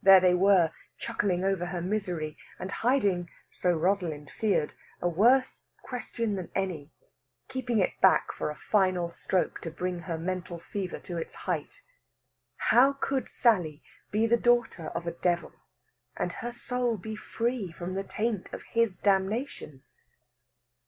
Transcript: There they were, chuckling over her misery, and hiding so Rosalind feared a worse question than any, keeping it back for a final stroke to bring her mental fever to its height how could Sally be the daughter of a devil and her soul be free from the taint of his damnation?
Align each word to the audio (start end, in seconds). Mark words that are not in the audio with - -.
There 0.00 0.20
they 0.20 0.32
were, 0.34 0.70
chuckling 0.96 1.42
over 1.42 1.66
her 1.66 1.80
misery, 1.80 2.38
and 2.56 2.70
hiding 2.70 3.28
so 3.50 3.72
Rosalind 3.72 4.30
feared 4.30 4.74
a 5.00 5.08
worse 5.08 5.64
question 5.82 6.36
than 6.36 6.52
any, 6.54 6.92
keeping 7.48 7.80
it 7.80 8.00
back 8.00 8.30
for 8.32 8.48
a 8.52 8.62
final 8.70 9.10
stroke 9.10 9.60
to 9.62 9.72
bring 9.72 10.02
her 10.02 10.16
mental 10.16 10.60
fever 10.60 11.00
to 11.00 11.16
its 11.18 11.34
height 11.50 11.82
how 12.70 12.92
could 12.92 13.28
Sally 13.28 13.82
be 14.12 14.24
the 14.24 14.36
daughter 14.36 14.86
of 14.90 15.08
a 15.08 15.18
devil 15.18 15.50
and 16.16 16.34
her 16.34 16.52
soul 16.52 16.96
be 16.96 17.16
free 17.16 17.72
from 17.72 17.94
the 17.94 18.04
taint 18.04 18.52
of 18.52 18.62
his 18.70 19.00
damnation? 19.00 19.82